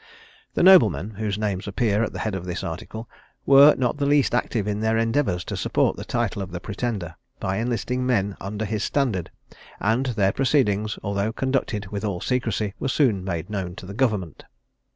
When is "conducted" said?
11.31-11.85